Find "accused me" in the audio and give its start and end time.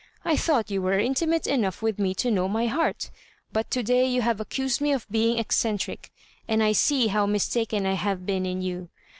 4.41-4.91